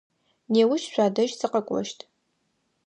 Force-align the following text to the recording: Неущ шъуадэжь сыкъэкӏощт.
Неущ 0.51 0.83
шъуадэжь 0.91 1.33
сыкъэкӏощт. 1.39 1.99